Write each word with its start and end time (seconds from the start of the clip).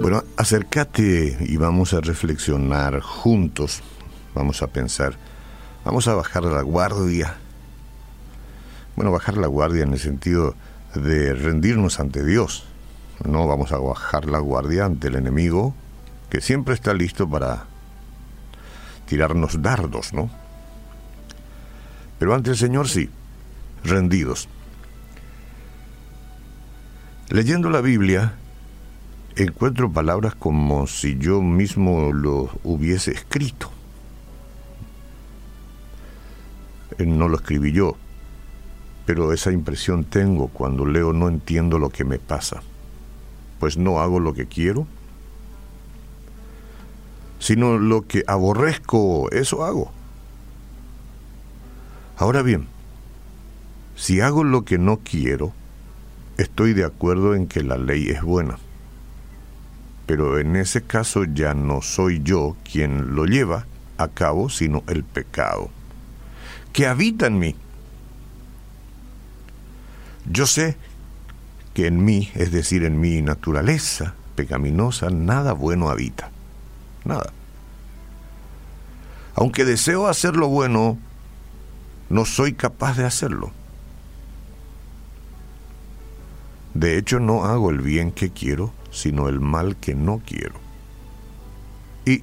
Bueno, 0.00 0.22
acércate 0.36 1.36
y 1.40 1.56
vamos 1.56 1.92
a 1.92 2.00
reflexionar 2.00 3.00
juntos, 3.00 3.82
vamos 4.32 4.62
a 4.62 4.68
pensar, 4.68 5.16
vamos 5.84 6.06
a 6.06 6.14
bajar 6.14 6.44
la 6.44 6.62
guardia. 6.62 7.34
Bueno, 8.94 9.10
bajar 9.10 9.36
la 9.38 9.48
guardia 9.48 9.82
en 9.82 9.92
el 9.92 9.98
sentido 9.98 10.54
de 10.94 11.34
rendirnos 11.34 11.98
ante 11.98 12.24
Dios. 12.24 12.64
No 13.24 13.48
vamos 13.48 13.72
a 13.72 13.78
bajar 13.78 14.26
la 14.26 14.38
guardia 14.38 14.84
ante 14.84 15.08
el 15.08 15.16
enemigo 15.16 15.74
que 16.30 16.40
siempre 16.40 16.74
está 16.74 16.94
listo 16.94 17.28
para 17.28 17.64
tirarnos 19.06 19.60
dardos, 19.60 20.12
¿no? 20.12 20.30
Pero 22.20 22.34
ante 22.34 22.50
el 22.50 22.56
Señor 22.56 22.88
sí, 22.88 23.10
rendidos. 23.82 24.48
Leyendo 27.30 27.68
la 27.68 27.82
Biblia, 27.82 28.32
encuentro 29.36 29.92
palabras 29.92 30.34
como 30.34 30.86
si 30.86 31.18
yo 31.18 31.42
mismo 31.42 32.10
lo 32.10 32.48
hubiese 32.64 33.10
escrito. 33.10 33.70
Eh, 36.96 37.04
no 37.04 37.28
lo 37.28 37.36
escribí 37.36 37.72
yo, 37.72 37.96
pero 39.04 39.34
esa 39.34 39.52
impresión 39.52 40.04
tengo 40.04 40.48
cuando 40.48 40.86
leo 40.86 41.12
no 41.12 41.28
entiendo 41.28 41.78
lo 41.78 41.90
que 41.90 42.04
me 42.04 42.18
pasa, 42.18 42.62
pues 43.60 43.76
no 43.76 44.00
hago 44.00 44.20
lo 44.20 44.32
que 44.32 44.46
quiero, 44.46 44.86
sino 47.38 47.76
lo 47.76 48.06
que 48.06 48.24
aborrezco, 48.26 49.30
eso 49.32 49.66
hago. 49.66 49.92
Ahora 52.16 52.40
bien, 52.40 52.68
si 53.96 54.22
hago 54.22 54.44
lo 54.44 54.64
que 54.64 54.78
no 54.78 55.00
quiero, 55.04 55.52
estoy 56.38 56.72
de 56.72 56.84
acuerdo 56.84 57.34
en 57.34 57.46
que 57.46 57.62
la 57.62 57.76
ley 57.76 58.08
es 58.08 58.22
buena 58.22 58.58
pero 60.08 60.38
en 60.38 60.56
ese 60.56 60.80
caso 60.80 61.24
ya 61.24 61.52
no 61.52 61.82
soy 61.82 62.22
yo 62.22 62.56
quien 62.64 63.14
lo 63.14 63.26
lleva 63.26 63.66
a 63.98 64.08
cabo, 64.08 64.48
sino 64.48 64.82
el 64.86 65.04
pecado, 65.04 65.68
que 66.72 66.86
habita 66.86 67.26
en 67.26 67.38
mí. 67.38 67.54
Yo 70.24 70.46
sé 70.46 70.78
que 71.74 71.88
en 71.88 72.02
mí, 72.02 72.30
es 72.34 72.52
decir, 72.52 72.84
en 72.84 72.98
mi 72.98 73.20
naturaleza 73.20 74.14
pecaminosa, 74.34 75.10
nada 75.10 75.52
bueno 75.52 75.90
habita. 75.90 76.30
Nada. 77.04 77.30
Aunque 79.34 79.66
deseo 79.66 80.08
hacer 80.08 80.36
lo 80.36 80.48
bueno, 80.48 80.96
no 82.08 82.24
soy 82.24 82.54
capaz 82.54 82.96
de 82.96 83.04
hacerlo. 83.04 83.52
De 86.78 86.96
hecho, 86.96 87.18
no 87.18 87.44
hago 87.44 87.70
el 87.70 87.80
bien 87.80 88.12
que 88.12 88.30
quiero, 88.30 88.72
sino 88.92 89.28
el 89.28 89.40
mal 89.40 89.74
que 89.74 89.96
no 89.96 90.22
quiero. 90.24 90.54
Y 92.06 92.22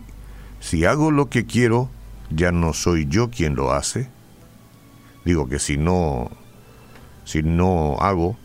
si 0.61 0.85
hago 0.85 1.11
lo 1.11 1.29
que 1.29 1.45
quiero, 1.45 1.89
ya 2.29 2.53
no 2.53 2.71
soy 2.71 3.05
yo 3.09 3.29
quien 3.29 3.55
lo 3.55 3.73
hace. 3.73 4.07
Digo 5.25 5.49
que 5.49 5.59
si 5.59 5.75
no 5.75 6.31
si 7.25 7.43
no 7.43 7.97
hago 7.99 8.37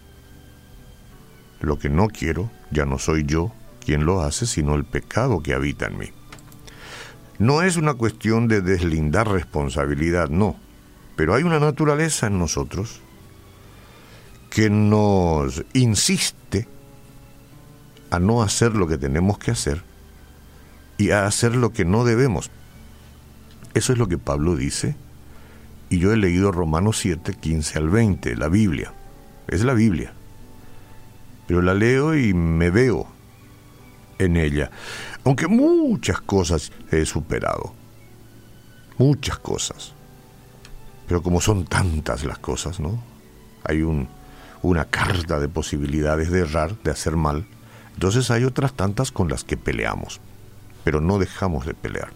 lo 1.61 1.79
que 1.79 1.89
no 1.89 2.09
quiero, 2.09 2.51
ya 2.73 2.87
no 2.87 2.99
soy 2.99 3.25
yo 3.25 3.53
quien 3.79 4.05
lo 4.05 4.23
hace, 4.23 4.47
sino 4.47 4.75
el 4.75 4.85
pecado 4.85 5.45
que 5.45 5.55
habita 5.55 5.87
en 5.87 5.97
mí. 5.97 6.09
No 7.39 7.63
es 7.63 7.77
una 7.77 7.95
cuestión 7.95 8.49
de 8.49 8.63
deslindar 8.63 9.29
responsabilidad, 9.29 10.29
no, 10.29 10.57
pero 11.15 11.37
hay 11.37 11.45
una 11.45 11.61
naturaleza 11.61 12.27
en 12.27 12.41
nosotros 12.41 13.01
que 14.51 14.69
nos 14.69 15.65
insiste 15.73 16.69
a 18.11 18.19
no 18.19 18.43
hacer 18.43 18.75
lo 18.75 18.89
que 18.89 18.99
tenemos 18.99 19.39
que 19.39 19.53
hacer 19.53 19.83
y 20.99 21.13
a 21.13 21.25
hacer 21.25 21.55
lo 21.55 21.73
que 21.73 21.85
no 21.85 22.05
debemos. 22.05 22.51
Eso 23.73 23.93
es 23.93 23.99
lo 23.99 24.09
que 24.09 24.19
Pablo 24.19 24.57
dice. 24.57 24.97
Y 25.89 25.99
yo 25.99 26.13
he 26.13 26.17
leído 26.17 26.53
Romanos 26.53 26.99
7, 26.99 27.35
15 27.35 27.79
al 27.79 27.89
20, 27.89 28.37
la 28.37 28.49
Biblia. 28.49 28.93
Es 29.47 29.63
la 29.65 29.75
Biblia. 29.75 30.13
Pero 31.47 31.63
la 31.63 31.75
leo 31.75 32.17
y 32.17 32.35
me 32.35 32.71
veo 32.71 33.07
en 34.19 34.37
ella. 34.37 34.71
Aunque 35.25 35.47
muchas 35.47 36.21
cosas 36.21 36.73
he 36.91 37.07
superado. 37.07 37.75
Muchas 38.99 39.39
cosas. 39.39 39.95
Pero 41.07 41.23
como 41.23 41.41
son 41.41 41.65
tantas 41.65 42.25
las 42.25 42.39
cosas, 42.39 42.79
¿no? 42.79 43.03
Hay 43.65 43.83
un, 43.83 44.09
una 44.63 44.85
carta 44.85 45.39
de 45.41 45.49
posibilidades 45.49 46.31
de 46.31 46.41
errar, 46.41 46.77
de 46.83 46.91
hacer 46.91 47.17
mal 47.17 47.47
entonces 48.01 48.31
hay 48.31 48.45
otras 48.45 48.73
tantas 48.73 49.13
con 49.13 49.29
las 49.29 49.45
que 49.45 49.59
peleamos, 49.59 50.23
pero 50.85 51.03
no 51.03 51.19
dejamos 51.19 51.67
de 51.67 51.75
pelear. 51.75 52.13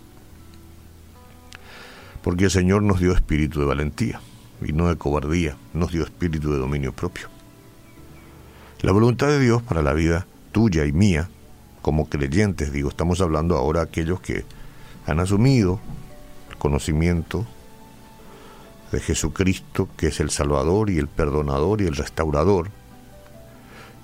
Porque 2.22 2.44
el 2.44 2.50
Señor 2.50 2.82
nos 2.82 3.00
dio 3.00 3.12
espíritu 3.12 3.60
de 3.60 3.66
valentía 3.66 4.18
y 4.62 4.72
no 4.72 4.88
de 4.88 4.96
cobardía, 4.96 5.58
nos 5.74 5.92
dio 5.92 6.02
espíritu 6.04 6.52
de 6.52 6.58
dominio 6.58 6.94
propio. 6.94 7.28
La 8.80 8.92
voluntad 8.92 9.26
de 9.26 9.38
Dios 9.38 9.62
para 9.62 9.82
la 9.82 9.92
vida 9.92 10.26
tuya 10.52 10.86
y 10.86 10.92
mía, 10.92 11.28
como 11.82 12.08
creyentes, 12.08 12.72
digo, 12.72 12.88
estamos 12.88 13.20
hablando 13.20 13.56
ahora 13.56 13.80
de 13.80 13.88
aquellos 13.88 14.20
que 14.20 14.46
han 15.06 15.20
asumido 15.20 15.80
el 16.48 16.56
conocimiento 16.56 17.46
de 18.92 19.00
Jesucristo, 19.00 19.88
que 19.96 20.08
es 20.08 20.20
el 20.20 20.30
Salvador 20.30 20.90
y 20.90 20.98
el 20.98 21.08
Perdonador 21.08 21.80
y 21.80 21.86
el 21.86 21.96
Restaurador. 21.96 22.70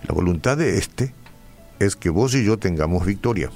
La 0.06 0.14
voluntad 0.14 0.56
de 0.56 0.78
éste 0.78 1.14
es 1.78 1.96
que 1.96 2.10
vos 2.10 2.34
y 2.34 2.44
yo 2.44 2.58
tengamos 2.58 3.06
victoria. 3.06 3.50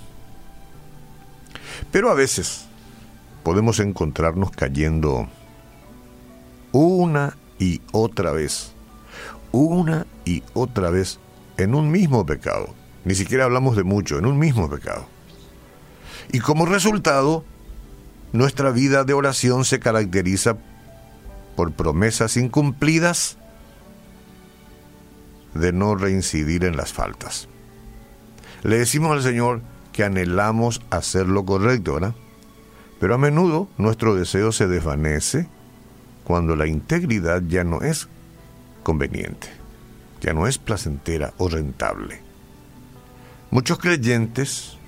Pero 1.91 2.11
a 2.11 2.15
veces 2.15 2.67
podemos 3.43 3.81
encontrarnos 3.81 4.51
cayendo 4.51 5.29
una 6.73 7.37
y 7.59 7.81
otra 7.93 8.33
vez, 8.33 8.73
una 9.53 10.07
y 10.25 10.43
otra 10.55 10.91
vez 10.91 11.19
en 11.57 11.75
un 11.75 11.91
mismo 11.91 12.27
pecado. 12.27 12.75
Ni 13.05 13.15
siquiera 13.15 13.45
hablamos 13.45 13.77
de 13.77 13.85
mucho, 13.85 14.19
en 14.19 14.27
un 14.27 14.39
mismo 14.39 14.69
pecado. 14.69 15.07
Y 16.33 16.41
como 16.41 16.67
resultado, 16.67 17.45
nuestra 18.33 18.71
vida 18.71 19.05
de 19.05 19.13
oración 19.13 19.65
se 19.65 19.79
caracteriza 19.79 20.57
por 21.57 21.73
promesas 21.73 22.37
incumplidas 22.37 23.37
de 25.55 25.73
no 25.73 25.95
reincidir 25.95 26.65
en 26.65 26.77
las 26.77 26.93
faltas. 26.93 27.49
Le 28.63 28.79
decimos 28.79 29.13
al 29.13 29.23
Señor 29.23 29.63
que 29.93 30.05
anhelamos 30.05 30.83
hacer 30.91 31.29
lo 31.29 31.45
correcto, 31.45 31.95
¿verdad? 31.95 32.15
Pero 32.99 33.15
a 33.15 33.19
menudo 33.19 33.69
nuestro 33.79 34.15
deseo 34.15 34.53
se 34.53 34.67
desvanece 34.67 35.47
cuando 36.25 36.57
la 36.57 36.67
integridad 36.67 37.43
ya 37.47 37.63
no 37.65 37.83
es 37.83 38.09
conveniente, 38.83 39.49
ya 40.21 40.33
no 40.33 40.47
es 40.47 40.59
placentera 40.59 41.35
o 41.39 41.49
rentable. 41.49 42.21
Muchos 43.51 43.79
creyentes, 43.79 44.79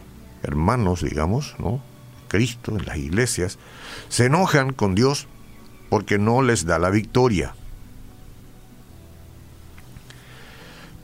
hermanos, 0.42 1.02
digamos, 1.02 1.54
¿no? 1.58 1.80
Cristo 2.28 2.72
en 2.72 2.84
las 2.86 2.96
iglesias, 2.96 3.58
se 4.08 4.26
enojan 4.26 4.72
con 4.72 4.94
Dios 4.94 5.28
porque 5.88 6.18
no 6.18 6.42
les 6.42 6.66
da 6.66 6.78
la 6.78 6.90
victoria. 6.90 7.54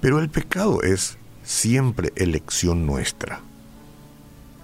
Pero 0.00 0.19
el 0.19 0.28
pecado 0.28 0.82
es 0.82 1.16
siempre 1.44 2.12
elección 2.16 2.87
nuestra. 2.87 3.41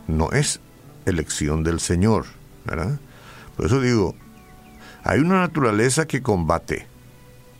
No 0.07 0.33
es 0.33 0.61
elección 1.07 1.63
del 1.65 1.81
Señor, 1.81 2.27
¿verdad? 2.65 2.99
Por 3.57 3.67
eso 3.67 3.81
digo, 3.81 4.15
hay 5.05 5.21
una 5.21 5.41
naturaleza 5.41 6.07
que 6.07 6.23
combate, 6.23 6.87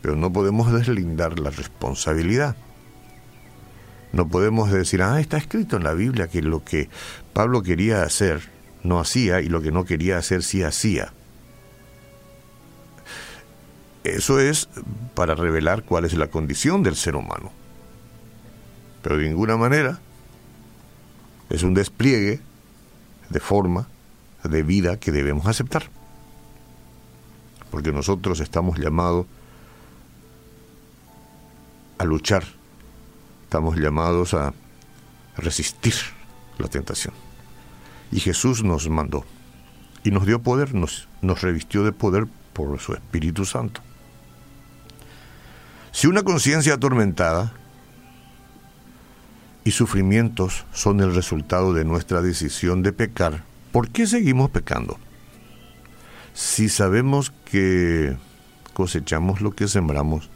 pero 0.01 0.15
no 0.15 0.31
podemos 0.33 0.71
deslindar 0.71 1.39
la 1.39 1.51
responsabilidad. 1.51 2.55
No 4.11 4.27
podemos 4.27 4.71
decir, 4.71 5.01
ah, 5.03 5.19
está 5.19 5.37
escrito 5.37 5.77
en 5.77 5.83
la 5.83 5.93
Biblia 5.93 6.27
que 6.27 6.41
lo 6.41 6.63
que 6.63 6.89
Pablo 7.33 7.61
quería 7.61 8.01
hacer 8.03 8.49
no 8.83 8.99
hacía 8.99 9.41
y 9.41 9.49
lo 9.49 9.61
que 9.61 9.71
no 9.71 9.85
quería 9.85 10.17
hacer 10.17 10.43
sí 10.43 10.63
hacía. 10.63 11.13
Eso 14.15 14.39
es 14.39 14.69
para 15.13 15.35
revelar 15.35 15.83
cuál 15.83 16.05
es 16.05 16.13
la 16.13 16.27
condición 16.27 16.83
del 16.83 16.95
ser 16.95 17.15
humano 17.15 17.51
pero 19.01 19.17
de 19.17 19.27
ninguna 19.27 19.57
manera 19.57 19.99
es 21.49 21.63
un 21.63 21.73
despliegue 21.73 22.41
de 23.29 23.39
forma 23.39 23.87
de 24.43 24.63
vida 24.63 24.99
que 24.99 25.11
debemos 25.11 25.45
aceptar. 25.47 25.89
Porque 27.71 27.91
nosotros 27.91 28.39
estamos 28.39 28.79
llamados 28.79 29.27
a 31.97 32.05
luchar, 32.05 32.43
estamos 33.43 33.77
llamados 33.77 34.33
a 34.33 34.53
resistir 35.37 35.93
la 36.57 36.67
tentación. 36.67 37.13
Y 38.11 38.19
Jesús 38.19 38.63
nos 38.63 38.89
mandó 38.89 39.23
y 40.03 40.11
nos 40.11 40.25
dio 40.25 40.41
poder, 40.41 40.73
nos, 40.73 41.07
nos 41.21 41.41
revistió 41.41 41.83
de 41.83 41.91
poder 41.91 42.27
por 42.53 42.79
su 42.79 42.93
Espíritu 42.93 43.45
Santo. 43.45 43.81
Si 45.91 46.07
una 46.07 46.23
conciencia 46.23 46.75
atormentada 46.75 47.51
y 49.63 49.71
sufrimientos 49.71 50.65
son 50.71 50.99
el 50.99 51.15
resultado 51.15 51.73
de 51.73 51.83
nuestra 51.83 52.21
decisión 52.21 52.83
de 52.83 52.93
pecar, 52.93 53.43
¿por 53.71 53.89
qué 53.89 54.05
seguimos 54.07 54.49
pecando? 54.51 54.97
Si 56.33 56.69
sabemos 56.69 57.31
que 57.45 58.15
cosechamos 58.73 59.41
lo 59.41 59.51
que 59.51 59.67
sembramos, 59.67 60.29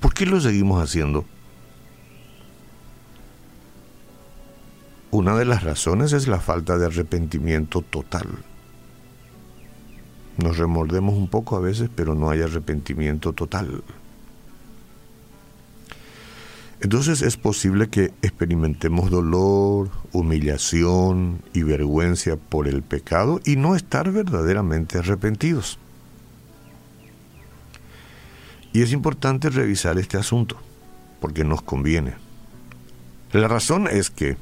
¿por 0.00 0.14
qué 0.14 0.24
lo 0.24 0.40
seguimos 0.40 0.82
haciendo? 0.82 1.24
Una 5.10 5.36
de 5.36 5.44
las 5.44 5.62
razones 5.62 6.14
es 6.14 6.26
la 6.26 6.40
falta 6.40 6.78
de 6.78 6.86
arrepentimiento 6.86 7.82
total. 7.82 8.28
Nos 10.38 10.56
remordemos 10.56 11.14
un 11.14 11.28
poco 11.28 11.56
a 11.56 11.60
veces, 11.60 11.90
pero 11.94 12.14
no 12.14 12.30
hay 12.30 12.40
arrepentimiento 12.40 13.34
total. 13.34 13.82
Entonces 16.82 17.22
es 17.22 17.36
posible 17.36 17.88
que 17.88 18.12
experimentemos 18.22 19.08
dolor, 19.08 19.88
humillación 20.10 21.40
y 21.52 21.62
vergüenza 21.62 22.34
por 22.34 22.66
el 22.66 22.82
pecado 22.82 23.40
y 23.44 23.54
no 23.54 23.76
estar 23.76 24.10
verdaderamente 24.10 24.98
arrepentidos. 24.98 25.78
Y 28.72 28.82
es 28.82 28.90
importante 28.90 29.48
revisar 29.48 29.96
este 29.96 30.18
asunto, 30.18 30.56
porque 31.20 31.44
nos 31.44 31.62
conviene. 31.62 32.14
La 33.30 33.46
razón 33.46 33.86
es 33.86 34.10
que 34.10 34.36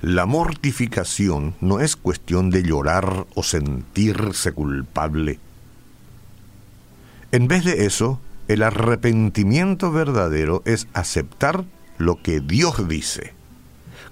la 0.00 0.26
mortificación 0.26 1.56
no 1.60 1.80
es 1.80 1.96
cuestión 1.96 2.50
de 2.50 2.62
llorar 2.62 3.26
o 3.34 3.42
sentirse 3.42 4.52
culpable. 4.52 5.40
En 7.32 7.48
vez 7.48 7.64
de 7.64 7.84
eso, 7.84 8.20
el 8.48 8.62
arrepentimiento 8.62 9.92
verdadero 9.92 10.62
es 10.64 10.88
aceptar 10.94 11.64
lo 11.98 12.22
que 12.22 12.40
Dios 12.40 12.88
dice. 12.88 13.34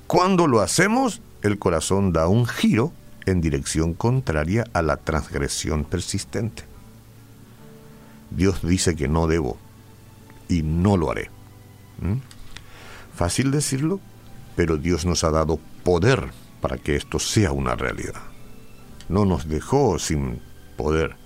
Cuando 0.07 0.47
lo 0.47 0.61
hacemos, 0.61 1.23
el 1.43 1.59
corazón 1.59 2.13
da 2.13 2.29
un 2.29 2.47
giro 2.47 2.93
en 3.25 3.41
dirección 3.41 3.95
contraria 3.95 4.65
a 4.73 4.83
la 4.83 4.99
transgresión 4.99 5.85
persistente. 5.85 6.65
Dios 8.31 8.61
dice 8.63 8.95
que 8.95 9.09
no 9.09 9.27
debo 9.27 9.57
y 10.49 10.63
no 10.63 10.97
lo 10.97 11.11
haré. 11.11 11.31
¿Mm? 12.01 12.19
Fácil 13.15 13.51
decirlo, 13.51 14.01
pero 14.55 14.77
Dios 14.77 15.07
nos 15.07 15.25
ha 15.25 15.31
dado 15.31 15.59
poder 15.83 16.31
para 16.61 16.77
que 16.77 16.97
esto 16.97 17.19
sea 17.19 17.53
una 17.53 17.75
realidad. 17.75 18.21
No 19.09 19.25
nos 19.25 19.49
dejó 19.49 19.99
sin 19.99 20.41
poder. 20.77 21.17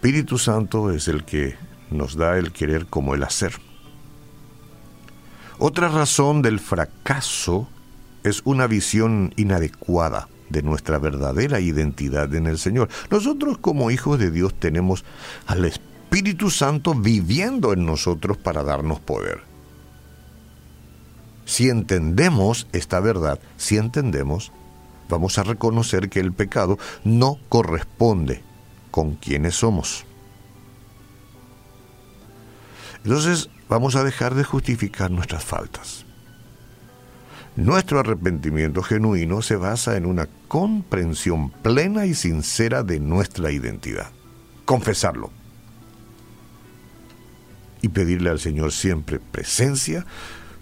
Espíritu 0.00 0.38
Santo 0.38 0.90
es 0.92 1.08
el 1.08 1.24
que 1.24 1.56
nos 1.90 2.16
da 2.16 2.38
el 2.38 2.52
querer 2.52 2.86
como 2.86 3.14
el 3.14 3.22
hacer. 3.22 3.52
Otra 5.58 5.88
razón 5.88 6.40
del 6.40 6.58
fracaso 6.58 7.68
es 8.24 8.40
una 8.46 8.66
visión 8.66 9.34
inadecuada 9.36 10.26
de 10.48 10.62
nuestra 10.62 10.96
verdadera 10.96 11.60
identidad 11.60 12.34
en 12.34 12.46
el 12.46 12.56
Señor. 12.56 12.88
Nosotros 13.10 13.58
como 13.58 13.90
hijos 13.90 14.18
de 14.18 14.30
Dios 14.30 14.54
tenemos 14.54 15.04
al 15.46 15.66
Espíritu 15.66 16.48
Santo 16.48 16.94
viviendo 16.94 17.74
en 17.74 17.84
nosotros 17.84 18.38
para 18.38 18.62
darnos 18.62 19.00
poder. 19.00 19.42
Si 21.44 21.68
entendemos 21.68 22.68
esta 22.72 23.00
verdad, 23.00 23.38
si 23.58 23.76
entendemos, 23.76 24.50
vamos 25.10 25.36
a 25.36 25.42
reconocer 25.42 26.08
que 26.08 26.20
el 26.20 26.32
pecado 26.32 26.78
no 27.04 27.36
corresponde 27.50 28.48
con 28.90 29.14
quienes 29.14 29.54
somos. 29.54 30.04
Entonces 33.04 33.48
vamos 33.68 33.96
a 33.96 34.04
dejar 34.04 34.34
de 34.34 34.44
justificar 34.44 35.10
nuestras 35.10 35.44
faltas. 35.44 36.04
Nuestro 37.56 37.98
arrepentimiento 37.98 38.82
genuino 38.82 39.42
se 39.42 39.56
basa 39.56 39.96
en 39.96 40.06
una 40.06 40.28
comprensión 40.48 41.50
plena 41.50 42.06
y 42.06 42.14
sincera 42.14 42.82
de 42.82 43.00
nuestra 43.00 43.50
identidad. 43.50 44.10
Confesarlo. 44.64 45.30
Y 47.82 47.88
pedirle 47.88 48.30
al 48.30 48.38
Señor 48.38 48.72
siempre 48.72 49.18
presencia, 49.18 50.04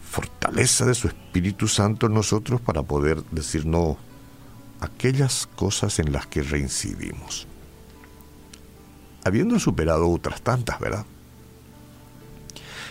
fortaleza 0.08 0.86
de 0.86 0.94
su 0.94 1.08
Espíritu 1.08 1.66
Santo 1.66 2.06
en 2.06 2.14
nosotros 2.14 2.60
para 2.60 2.82
poder 2.82 3.22
decir 3.32 3.66
no 3.66 3.98
aquellas 4.80 5.48
cosas 5.56 5.98
en 5.98 6.12
las 6.12 6.26
que 6.26 6.42
reincidimos 6.42 7.47
habiendo 9.24 9.58
superado 9.58 10.08
otras 10.10 10.42
tantas, 10.42 10.78
¿verdad? 10.80 11.04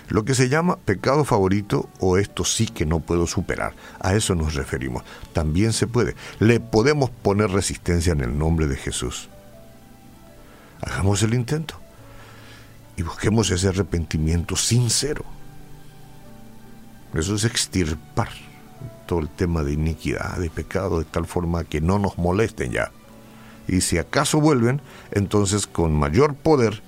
Lo 0.10 0.24
que 0.24 0.36
se 0.36 0.48
llama 0.48 0.78
pecado 0.78 1.26
favorito 1.26 1.90
o 2.00 2.18
esto 2.18 2.46
sí 2.46 2.66
que 2.68 2.86
no 2.86 3.02
puedo 3.02 3.28
superar, 3.28 3.74
a 4.00 4.14
eso 4.14 4.36
nos 4.36 4.54
referimos. 4.54 5.04
También 5.34 5.74
se 5.74 5.86
puede. 5.86 6.16
Le 6.40 6.60
podemos 6.62 7.10
poner 7.10 7.52
resistencia 7.52 8.14
en 8.14 8.22
el 8.22 8.38
nombre 8.38 8.68
de 8.68 8.78
Jesús. 8.78 9.30
Hagamos 10.82 11.24
el 11.24 11.34
intento 11.34 11.76
y 12.96 13.02
busquemos 13.04 13.50
ese 13.52 13.68
arrepentimiento 13.68 14.56
sincero. 14.56 15.26
Eso 17.14 17.36
es 17.36 17.44
extirpar 17.44 18.30
todo 19.08 19.20
el 19.20 19.30
tema 19.30 19.64
de 19.64 19.74
iniquidad, 19.74 20.38
de 20.38 20.50
pecado, 20.50 21.00
de 21.00 21.06
tal 21.06 21.26
forma 21.26 21.64
que 21.64 21.82
no 21.82 22.00
nos 22.00 22.18
molesten 22.18 22.72
ya 22.72 22.92
y 23.68 23.82
si 23.82 23.98
acaso 23.98 24.40
vuelven, 24.40 24.82
entonces 25.12 25.68
con 25.68 25.94
mayor 25.94 26.36
poder 26.36 26.82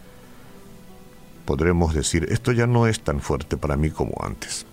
podremos 1.45 1.93
decir, 1.93 2.27
esto 2.29 2.51
ya 2.51 2.67
no 2.67 2.87
es 2.87 3.01
tan 3.01 3.21
fuerte 3.21 3.57
para 3.57 3.75
mí 3.75 3.89
como 3.89 4.13
antes. 4.21 4.65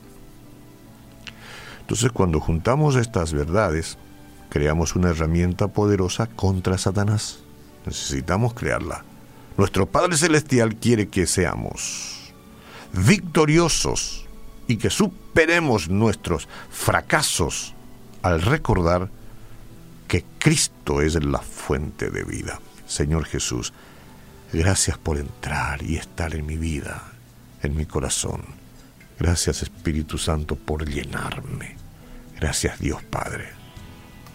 Entonces 1.80 2.12
cuando 2.12 2.40
juntamos 2.40 2.96
estas 2.96 3.32
verdades, 3.32 3.96
creamos 4.50 4.94
una 4.94 5.10
herramienta 5.10 5.68
poderosa 5.68 6.26
contra 6.26 6.76
Satanás. 6.78 7.38
Necesitamos 7.86 8.54
crearla. 8.54 9.04
Nuestro 9.56 9.86
Padre 9.86 10.16
Celestial 10.16 10.76
quiere 10.76 11.08
que 11.08 11.26
seamos 11.26 12.34
victoriosos 12.92 14.26
y 14.66 14.76
que 14.76 14.90
superemos 14.90 15.88
nuestros 15.88 16.48
fracasos 16.70 17.74
al 18.22 18.42
recordar 18.42 19.08
que 20.08 20.24
Cristo 20.38 21.00
es 21.00 21.22
la 21.24 21.40
fuente 21.40 22.10
de 22.10 22.24
vida. 22.24 22.60
Señor 22.86 23.24
Jesús, 23.24 23.72
gracias 24.52 24.98
por 24.98 25.18
entrar 25.18 25.82
y 25.82 25.96
estar 25.96 26.34
en 26.34 26.46
mi 26.46 26.56
vida, 26.56 27.02
en 27.62 27.76
mi 27.76 27.86
corazón. 27.86 28.42
Gracias 29.18 29.62
Espíritu 29.62 30.18
Santo 30.18 30.56
por 30.56 30.88
llenarme. 30.88 31.76
Gracias 32.36 32.78
Dios 32.78 33.02
Padre. 33.02 33.48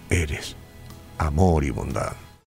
Eres 0.10 0.56
amor 1.18 1.64
y 1.64 1.70
bondad. 1.70 2.14